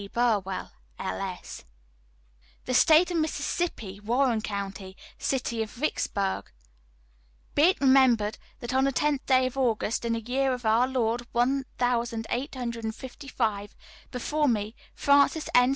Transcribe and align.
BURWELL, 0.13 0.71
[L.S.]" 0.97 1.63
"THE 2.65 2.73
STATE 2.73 3.11
OF 3.11 3.17
MISSISSIPPI, 3.17 3.99
WARREN 3.99 4.41
COUNTY, 4.41 4.97
CITY 5.19 5.61
OF 5.61 5.69
VICKSBURG.} 5.69 6.45
SS. 6.47 6.51
"Be 7.53 7.61
it 7.61 7.79
remembered, 7.79 8.39
that 8.61 8.73
on 8.73 8.85
the 8.85 8.91
tenth 8.91 9.23
day 9.27 9.45
of 9.45 9.59
August, 9.59 10.03
in 10.03 10.13
the 10.13 10.21
year 10.21 10.53
of 10.53 10.65
our 10.65 10.87
Lord 10.87 11.27
one 11.33 11.65
thousand 11.77 12.25
eight 12.31 12.55
hundred 12.55 12.83
and 12.83 12.95
fifty 12.95 13.27
five, 13.27 13.75
before 14.09 14.47
me, 14.49 14.73
Francis 14.95 15.47
N. 15.53 15.69